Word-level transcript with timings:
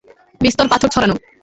বিস্তর 0.41 0.65
পাথর 0.71 0.89
ছড়ানো। 0.93 1.15